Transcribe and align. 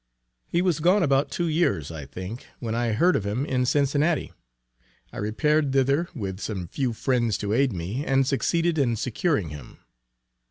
He 0.47 0.63
was 0.63 0.79
gone 0.79 1.03
about 1.03 1.29
two 1.29 1.45
years 1.47 1.91
I 1.91 2.07
think, 2.07 2.47
when 2.57 2.73
I 2.73 2.93
heard 2.93 3.15
of 3.15 3.23
him 3.23 3.45
in 3.45 3.67
Cincinnati; 3.67 4.33
I 5.13 5.17
repaired 5.17 5.73
thither, 5.73 6.09
with 6.15 6.39
some 6.39 6.67
few 6.67 6.91
friends 6.91 7.37
to 7.37 7.53
aid 7.53 7.71
me, 7.71 8.03
and 8.03 8.25
succeeded 8.25 8.79
in 8.79 8.95
securing 8.95 9.49
him. 9.49 9.77